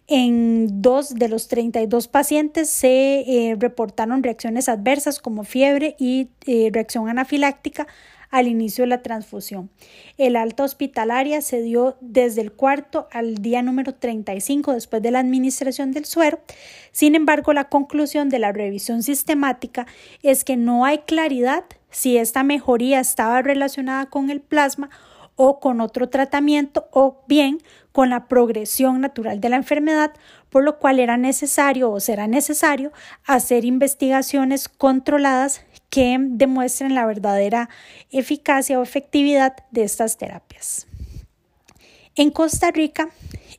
En 0.07 0.81
dos 0.81 1.17
de 1.17 1.29
los 1.29 1.49
32 1.49 2.07
pacientes 2.07 2.71
se 2.71 3.23
eh, 3.23 3.57
reportaron 3.59 4.23
reacciones 4.23 4.69
adversas 4.69 5.19
como 5.19 5.43
fiebre 5.43 5.97
y 5.99 6.29
eh, 6.47 6.71
reacción 6.73 7.09
anafiláctica 7.09 7.89
al 8.31 8.47
inicio 8.47 8.85
de 8.85 8.91
la 8.91 9.03
transfusión. 9.03 9.71
El 10.19 10.37
alta 10.37 10.63
hospitalaria 10.63 11.41
se 11.41 11.63
dio 11.63 11.97
desde 12.01 12.43
el 12.43 12.53
cuarto 12.53 13.09
al 13.11 13.39
día 13.39 13.61
número 13.61 13.93
35 13.93 14.75
después 14.75 15.03
de 15.03 15.11
la 15.11 15.19
administración 15.19 15.91
del 15.91 16.05
suero. 16.05 16.39
Sin 16.93 17.17
embargo, 17.17 17.53
la 17.53 17.69
conclusión 17.69 18.29
de 18.29 18.39
la 18.39 18.53
revisión 18.53 19.03
sistemática 19.03 19.89
es 20.23 20.45
que 20.45 20.57
no 20.57 20.85
hay 20.85 20.99
claridad 20.99 21.65
si 21.91 22.19
esta 22.19 22.45
mejoría 22.45 23.01
estaba 23.01 23.43
relacionada 23.43 24.07
con 24.07 24.31
el 24.31 24.41
plasma 24.41 24.91
o 25.43 25.59
con 25.59 25.81
otro 25.81 26.11
tratamiento 26.11 26.87
o 26.93 27.25
bien 27.27 27.63
con 27.93 28.11
la 28.11 28.29
progresión 28.29 29.01
natural 29.01 29.41
de 29.41 29.49
la 29.49 29.57
enfermedad, 29.57 30.13
por 30.51 30.63
lo 30.63 30.79
cual 30.79 31.01
era 31.01 31.17
necesario 31.17 31.91
o 31.91 31.99
será 31.99 32.27
necesario 32.27 32.93
hacer 33.25 33.65
investigaciones 33.65 34.69
controladas 34.69 35.65
que 35.89 36.19
demuestren 36.21 36.95
la 36.95 37.07
verdadera 37.07 37.71
eficacia 38.11 38.79
o 38.79 38.83
efectividad 38.83 39.57
de 39.71 39.85
estas 39.85 40.19
terapias. 40.19 40.87
En 42.17 42.31
Costa 42.31 42.71
Rica, 42.71 43.09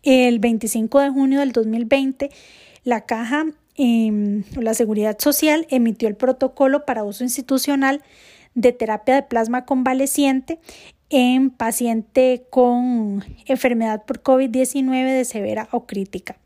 el 0.04 0.38
25 0.38 1.00
de 1.00 1.10
junio 1.10 1.40
del 1.40 1.52
2020, 1.52 2.30
la 2.84 3.08
Caja 3.08 3.48
eh, 3.76 4.44
la 4.56 4.76
Seguridad 4.76 5.18
Social 5.18 5.66
emitió 5.72 6.08
el 6.08 6.16
protocolo 6.16 6.86
para 6.86 7.04
uso 7.04 7.24
institucional 7.24 8.04
de 8.54 8.72
terapia 8.72 9.16
de 9.16 9.24
plasma 9.24 9.66
convaleciente 9.66 10.60
en 11.12 11.52
paciente 11.52 12.48
con 12.50 13.24
enfermedad 13.46 14.06
por 14.06 14.24
COVID-19 14.24 15.14
de 15.14 15.26
severa 15.26 15.68
o 15.72 15.86
crítica. 15.86 16.38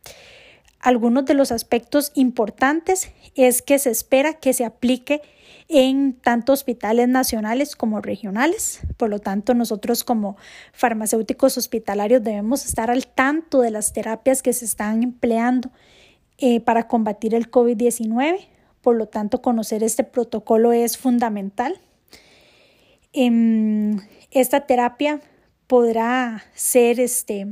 Algunos 0.80 1.26
de 1.26 1.36
los 1.36 1.52
aspectos 1.52 2.12
importantes 2.16 3.12
es 3.36 3.62
que 3.62 3.80
se 3.80 3.92
espera 3.92 4.34
que 4.34 4.54
se 4.54 4.66
aplique 4.66 5.22
en 5.68 6.14
tanto 6.14 6.54
hospitales 6.54 7.08
nacionales 7.08 7.76
como 7.76 8.02
regionales. 8.02 8.82
Por 8.98 9.10
lo 9.10 9.20
tanto, 9.20 9.54
nosotros 9.54 10.04
como 10.04 10.36
farmacéuticos 10.74 11.58
hospitalarios 11.58 12.24
debemos 12.24 12.66
estar 12.66 12.90
al 12.90 13.08
tanto 13.08 13.62
de 13.62 13.72
las 13.72 13.94
terapias 13.94 14.42
que 14.42 14.54
se 14.54 14.66
están 14.66 15.04
empleando 15.04 15.70
eh, 16.40 16.60
para 16.60 16.88
combatir 16.88 17.36
el 17.36 17.50
COVID-19. 17.52 18.48
Por 18.82 18.96
lo 18.96 19.08
tanto, 19.08 19.42
conocer 19.42 19.84
este 19.84 20.04
protocolo 20.04 20.74
es 20.74 20.98
fundamental. 20.98 21.80
Em, 23.18 23.98
esta 24.30 24.68
terapia 24.68 25.22
podrá 25.68 26.44
ser 26.54 27.00
este, 27.00 27.48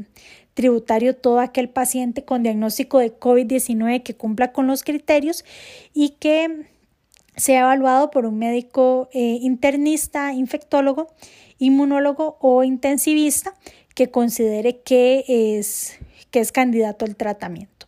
tributario 0.54 1.16
todo 1.16 1.40
aquel 1.40 1.70
paciente 1.70 2.26
con 2.26 2.44
diagnóstico 2.44 3.00
de 3.00 3.18
COVID-19 3.18 4.04
que 4.04 4.14
cumpla 4.14 4.52
con 4.52 4.68
los 4.68 4.84
criterios 4.84 5.46
y 5.94 6.10
que 6.20 6.66
sea 7.38 7.62
evaluado 7.62 8.12
por 8.12 8.26
un 8.26 8.38
médico 8.38 9.10
eh, 9.14 9.40
internista, 9.42 10.34
infectólogo, 10.34 11.08
inmunólogo 11.60 12.38
o 12.42 12.66
intensivista 12.66 13.54
que 13.96 14.12
considere 14.12 14.82
que 14.82 15.24
es, 15.28 15.98
que 16.30 16.42
es 16.42 16.52
candidato 16.52 17.06
al 17.06 17.16
tratamiento. 17.16 17.88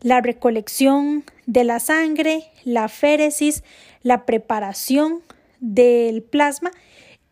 La 0.00 0.20
recolección 0.20 1.24
de 1.46 1.62
la 1.62 1.78
sangre, 1.78 2.50
la 2.64 2.88
féresis, 2.88 3.62
la 4.02 4.26
preparación 4.26 5.22
del 5.60 6.22
plasma 6.22 6.72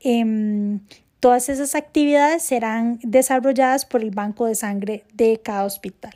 Em, 0.05 0.81
todas 1.21 1.49
esas 1.49 1.77
actividades 1.77 2.43
serán 2.43 2.99
desarrolladas 3.05 3.85
por 3.85 4.03
el 4.03 4.11
banco 4.11 4.47
de 4.47 4.57
sangre 4.57 5.05
de 5.15 5.41
cada 5.41 5.65
hospital. 5.65 6.13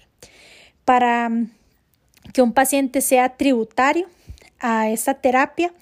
Para 0.84 1.28
mm, 1.28 1.50
que 2.32 2.42
un 2.42 2.52
paciente 2.52 3.00
sea 3.00 3.36
tributario 3.36 4.08
a 4.58 4.90
esta 4.90 5.14
terapia, 5.14 5.72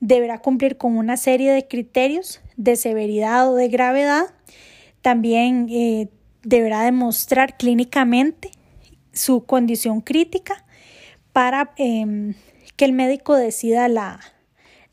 deberá 0.00 0.38
cumplir 0.38 0.76
con 0.76 0.98
una 0.98 1.16
serie 1.16 1.50
de 1.50 1.66
criterios 1.66 2.40
de 2.56 2.76
severidad 2.76 3.50
o 3.50 3.54
de 3.54 3.68
gravedad. 3.68 4.26
También 5.00 5.68
eh, 5.70 6.08
deberá 6.42 6.82
demostrar 6.82 7.56
clínicamente 7.56 8.50
su 9.14 9.44
condición 9.44 10.02
crítica 10.02 10.64
para 11.32 11.72
em, 11.76 12.34
que 12.76 12.84
el 12.84 12.92
médico 12.92 13.34
decida 13.34 13.88
la 13.88 14.20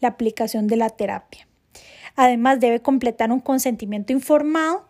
aplicación 0.01 0.67
de 0.67 0.77
la 0.77 0.89
terapia. 0.89 1.47
Además, 2.15 2.59
debe 2.59 2.81
completar 2.81 3.31
un 3.31 3.39
consentimiento 3.39 4.13
informado 4.13 4.87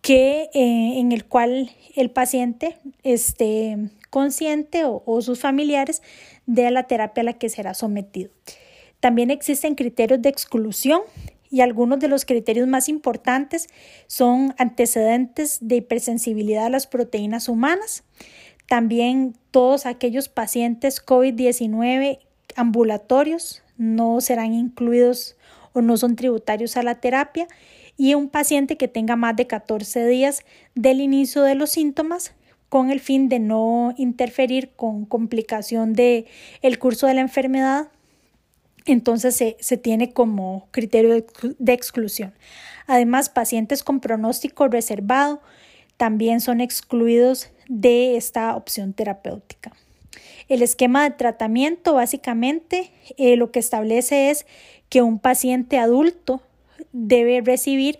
que, 0.00 0.50
eh, 0.54 0.98
en 0.98 1.12
el 1.12 1.24
cual 1.24 1.70
el 1.94 2.10
paciente 2.10 2.78
esté 3.02 3.76
consciente 4.10 4.84
o, 4.84 5.02
o 5.06 5.22
sus 5.22 5.40
familiares 5.40 6.02
de 6.46 6.70
la 6.70 6.84
terapia 6.84 7.22
a 7.22 7.24
la 7.24 7.32
que 7.34 7.48
será 7.48 7.74
sometido. 7.74 8.30
También 9.00 9.30
existen 9.30 9.74
criterios 9.74 10.22
de 10.22 10.28
exclusión 10.28 11.00
y 11.50 11.60
algunos 11.60 12.00
de 12.00 12.08
los 12.08 12.24
criterios 12.24 12.66
más 12.66 12.88
importantes 12.88 13.68
son 14.06 14.54
antecedentes 14.58 15.58
de 15.60 15.76
hipersensibilidad 15.76 16.66
a 16.66 16.70
las 16.70 16.86
proteínas 16.86 17.48
humanas, 17.48 18.02
también 18.66 19.36
todos 19.50 19.86
aquellos 19.86 20.28
pacientes 20.28 21.04
COVID-19 21.04 22.18
ambulatorios 22.56 23.62
no 23.76 24.20
serán 24.20 24.54
incluidos 24.54 25.36
o 25.74 25.82
no 25.82 25.98
son 25.98 26.16
tributarios 26.16 26.78
a 26.78 26.82
la 26.82 26.94
terapia 26.94 27.46
y 27.98 28.14
un 28.14 28.30
paciente 28.30 28.78
que 28.78 28.88
tenga 28.88 29.16
más 29.16 29.36
de 29.36 29.46
14 29.46 30.06
días 30.06 30.42
del 30.74 31.02
inicio 31.02 31.42
de 31.42 31.54
los 31.54 31.70
síntomas 31.70 32.32
con 32.70 32.90
el 32.90 33.00
fin 33.00 33.28
de 33.28 33.38
no 33.38 33.94
interferir 33.98 34.70
con 34.74 35.04
complicación 35.04 35.92
de 35.92 36.26
el 36.62 36.78
curso 36.78 37.06
de 37.06 37.14
la 37.14 37.20
enfermedad 37.20 37.88
entonces 38.84 39.34
se, 39.36 39.56
se 39.60 39.76
tiene 39.76 40.12
como 40.12 40.68
criterio 40.70 41.24
de, 41.58 41.72
exclusión. 41.72 42.34
Además, 42.86 43.28
pacientes 43.28 43.82
con 43.82 44.00
pronóstico 44.00 44.68
reservado 44.68 45.40
también 45.96 46.40
son 46.40 46.60
excluidos 46.60 47.50
de 47.68 48.16
esta 48.16 48.56
opción 48.56 48.92
terapéutica. 48.92 49.72
El 50.48 50.62
esquema 50.62 51.04
de 51.04 51.16
tratamiento 51.16 51.94
básicamente 51.94 52.90
eh, 53.16 53.36
lo 53.36 53.50
que 53.50 53.58
establece 53.58 54.30
es 54.30 54.46
que 54.88 55.02
un 55.02 55.18
paciente 55.18 55.78
adulto 55.78 56.42
debe 56.92 57.40
recibir 57.40 57.98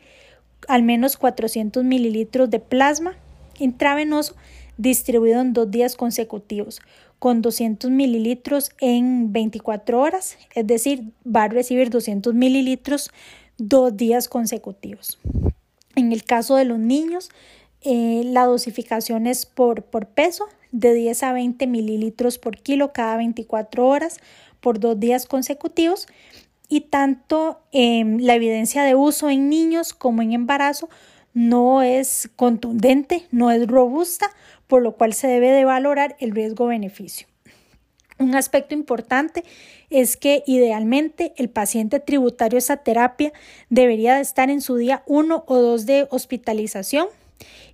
al 0.68 0.82
menos 0.82 1.16
400 1.16 1.84
mililitros 1.84 2.50
de 2.50 2.60
plasma 2.60 3.16
intravenoso 3.58 4.34
distribuido 4.76 5.40
en 5.40 5.52
dos 5.52 5.70
días 5.70 5.96
consecutivos, 5.96 6.80
con 7.18 7.42
200 7.42 7.90
mililitros 7.90 8.72
en 8.80 9.32
24 9.32 10.00
horas, 10.00 10.36
es 10.54 10.66
decir, 10.66 11.12
va 11.24 11.44
a 11.44 11.48
recibir 11.48 11.90
200 11.90 12.34
mililitros 12.34 13.10
dos 13.56 13.96
días 13.96 14.28
consecutivos. 14.28 15.18
En 15.94 16.12
el 16.12 16.24
caso 16.24 16.56
de 16.56 16.64
los 16.64 16.78
niños, 16.78 17.30
eh, 17.84 18.22
la 18.24 18.46
dosificación 18.46 19.26
es 19.26 19.46
por, 19.46 19.84
peso, 19.84 20.46
de 20.72 20.94
10 20.94 21.22
a 21.22 21.32
20 21.32 21.66
mililitros 21.66 22.38
por 22.38 22.58
kilo 22.58 22.92
cada 22.92 23.16
24 23.16 23.86
horas 23.86 24.18
por 24.60 24.80
dos 24.80 24.98
días 24.98 25.26
consecutivos 25.26 26.08
y 26.68 26.80
tanto 26.80 27.60
em, 27.70 28.18
la 28.18 28.34
evidencia 28.34 28.82
de 28.82 28.94
uso 28.94 29.28
en 29.28 29.48
niños 29.48 29.92
como 29.92 30.22
en 30.22 30.32
embarazo 30.32 30.88
no 31.34 31.82
es 31.82 32.30
contundente, 32.36 33.26
no 33.30 33.50
es 33.50 33.66
robusta, 33.66 34.30
por 34.66 34.82
lo 34.82 34.92
cual 34.96 35.12
se 35.12 35.28
debe 35.28 35.50
de 35.50 35.64
valorar 35.64 36.16
el 36.20 36.30
riesgo-beneficio. 36.30 37.28
Un 38.18 38.34
aspecto 38.34 38.74
importante 38.74 39.44
es 39.90 40.16
que 40.16 40.42
idealmente 40.46 41.34
el 41.36 41.50
paciente 41.50 42.00
tributario 42.00 42.56
a 42.56 42.58
esa 42.58 42.78
terapia 42.78 43.32
debería 43.68 44.14
de 44.14 44.22
estar 44.22 44.50
en 44.50 44.60
su 44.60 44.76
día 44.76 45.02
1 45.06 45.44
o 45.46 45.56
2 45.56 45.86
de 45.86 46.06
hospitalización 46.10 47.08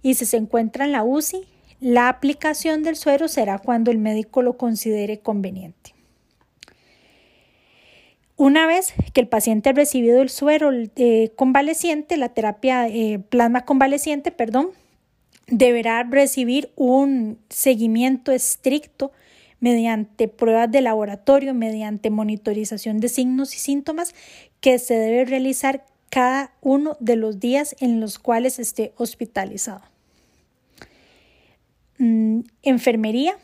y 0.02 0.14
si 0.14 0.26
se 0.26 0.36
encuentra 0.36 0.84
en 0.84 0.92
la 0.92 1.04
UCI, 1.04 1.46
la 1.80 2.08
aplicación 2.08 2.82
del 2.82 2.96
suero 2.96 3.28
será 3.28 3.58
cuando 3.58 3.90
el 3.90 3.98
médico 3.98 4.42
lo 4.42 4.56
considere 4.56 5.20
conveniente. 5.20 5.94
Una 8.36 8.66
vez 8.66 8.94
que 9.12 9.20
el 9.20 9.28
paciente 9.28 9.68
ha 9.68 9.72
recibido 9.72 10.22
el 10.22 10.30
suero 10.30 10.70
eh, 10.72 11.30
convaleciente, 11.36 12.16
la 12.16 12.30
terapia 12.30 12.88
eh, 12.88 13.18
plasma 13.18 13.66
convaleciente, 13.66 14.32
perdón, 14.32 14.70
deberá 15.46 16.02
recibir 16.04 16.72
un 16.76 17.38
seguimiento 17.50 18.32
estricto 18.32 19.12
mediante 19.58 20.26
pruebas 20.26 20.70
de 20.70 20.80
laboratorio, 20.80 21.52
mediante 21.52 22.08
monitorización 22.08 22.98
de 22.98 23.10
signos 23.10 23.54
y 23.54 23.58
síntomas 23.58 24.14
que 24.60 24.78
se 24.78 24.94
debe 24.94 25.26
realizar 25.26 25.84
cada 26.10 26.52
uno 26.60 26.96
de 27.00 27.16
los 27.16 27.40
días 27.40 27.74
en 27.80 28.00
los 28.00 28.18
cuales 28.18 28.58
esté 28.58 28.92
hospitalizado. 28.96 29.82
Mm, 31.98 32.40
enfermería 32.62 33.36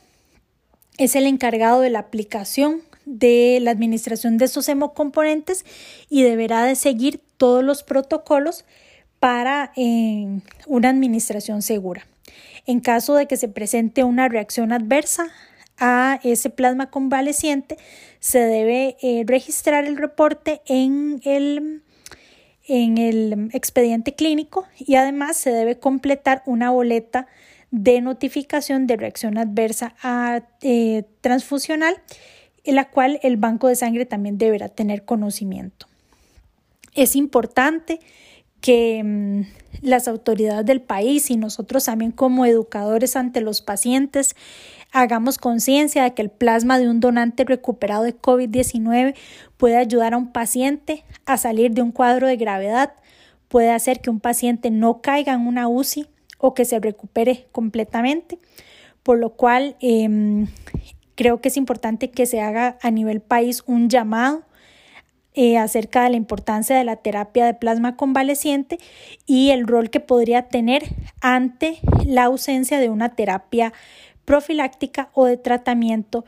es 0.99 1.15
el 1.15 1.27
encargado 1.27 1.81
de 1.81 1.91
la 1.91 2.01
aplicación 2.01 2.83
de 3.07 3.59
la 3.63 3.71
administración 3.71 4.37
de 4.37 4.47
estos 4.47 4.69
hemocomponentes 4.69 5.65
y 6.11 6.23
deberá 6.23 6.65
de 6.65 6.75
seguir 6.75 7.21
todos 7.37 7.65
los 7.65 7.83
protocolos 7.83 8.65
para 9.21 9.73
eh, 9.77 10.41
una 10.67 10.91
administración 10.91 11.63
segura. 11.63 12.07
En 12.67 12.81
caso 12.81 13.15
de 13.15 13.27
que 13.27 13.37
se 13.37 13.49
presente 13.49 14.05
una 14.05 14.29
reacción 14.29 14.73
adversa 14.73 15.29
a 15.79 16.19
ese 16.25 16.51
plasma 16.51 16.91
convaleciente, 16.91 17.77
se 18.19 18.41
debe 18.41 18.97
eh, 19.03 19.23
registrar 19.27 19.85
el 19.85 19.97
reporte 19.97 20.63
en 20.67 21.21
el, 21.25 21.83
en 22.67 22.99
el 22.99 23.51
expediente 23.53 24.15
clínico 24.15 24.67
y 24.79 24.97
además 24.97 25.37
se 25.37 25.51
debe 25.51 25.79
completar 25.79 26.43
una 26.47 26.71
boleta 26.71 27.27
de 27.71 28.01
notificación 28.01 28.87
de 28.87 28.97
reacción 28.97 29.39
adversa 29.39 29.95
a, 30.03 30.43
eh, 30.63 31.05
transfusional 31.21 31.97
en 32.65 32.75
la 32.75 32.91
cual 32.91 33.21
el 33.23 33.37
banco 33.37 33.69
de 33.69 33.77
sangre 33.77 34.07
también 34.07 34.39
deberá 34.39 34.69
tener 34.69 35.05
conocimiento. 35.05 35.87
Es 36.95 37.15
importante 37.15 38.01
que 38.67 39.01
mm, 39.05 39.43
las 39.83 40.09
autoridades 40.09 40.67
del 40.67 40.81
país 40.81 41.31
y 41.31 41.37
nosotros 41.37 41.85
también 41.85 42.11
como 42.11 42.47
educadores 42.47 43.15
ante 43.15 43.41
los 43.41 43.63
pacientes 43.63 44.35
hagamos 44.91 45.39
conciencia 45.39 46.03
de 46.03 46.15
que 46.15 46.23
el 46.23 46.31
plasma 46.31 46.81
de 46.81 46.91
un 46.91 46.99
donante 46.99 47.45
recuperado 47.45 48.03
de 48.03 48.19
COVID-19 48.19 49.15
puede 49.57 49.77
ayudar 49.77 50.15
a 50.15 50.17
un 50.17 50.33
paciente 50.33 51.05
a 51.27 51.37
salir 51.37 51.75
de 51.75 51.83
un 51.83 51.93
cuadro 51.93 52.27
de 52.27 52.37
gravedad, 52.37 52.95
puede 53.47 53.71
hacer 53.71 54.01
que 54.01 54.11
un 54.11 54.19
paciente 54.19 54.73
no 54.73 55.01
caiga 55.01 55.35
en 55.35 55.47
una 55.47 55.69
UCI 55.69 56.09
o 56.39 56.53
que 56.53 56.65
se 56.65 56.81
recupere 56.81 57.47
completamente, 57.53 58.41
por 59.05 59.17
lo 59.17 59.31
cual 59.31 59.77
em, 59.79 60.49
Creo 61.17 61.41
que 61.41 61.49
es 61.49 61.57
importante 61.57 62.11
que 62.11 62.27
se 62.27 62.43
haga 62.43 62.77
a 62.83 62.91
nivel 62.91 63.23
país 63.23 63.65
un 63.67 63.89
llamado 63.89 64.43
eh, 65.38 65.59
acerca 65.59 66.03
de 66.03 66.11
la 66.11 66.16
importancia 66.16 66.75
de 66.77 66.85
la 66.85 66.96
terapia 66.96 67.44
de 67.44 67.53
plasma 67.53 67.94
convaleciente 67.94 68.79
y 69.27 69.51
el 69.51 69.66
rol 69.66 69.90
que 69.90 70.01
podría 70.01 70.49
tener 70.49 70.83
ante 71.20 71.79
la 72.07 72.25
ausencia 72.25 72.81
de 72.81 72.88
una 72.88 73.11
terapia 73.11 73.75
profiláctica 74.25 75.11
o 75.12 75.27
de 75.27 75.37
tratamiento 75.37 76.25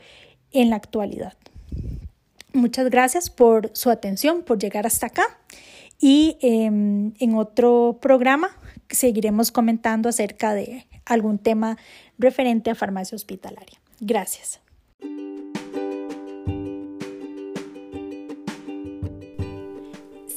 en 0.51 0.69
la 0.69 0.75
actualidad. 0.75 1.33
Muchas 2.53 2.89
gracias 2.91 3.31
por 3.31 3.71
su 3.73 3.89
atención, 3.89 4.43
por 4.43 4.59
llegar 4.59 4.85
hasta 4.85 5.07
acá 5.07 5.23
y 5.99 6.37
em, 6.41 7.13
en 7.19 7.35
otro 7.35 7.97
programa 7.99 8.49
seguiremos 8.89 9.51
comentando 9.51 10.09
acerca 10.09 10.53
de 10.53 10.85
algún 11.05 11.39
tema 11.39 11.77
referente 12.19 12.69
a 12.69 12.75
farmacia 12.75 13.15
hospitalaria. 13.15 13.79
Gracias. 13.99 14.61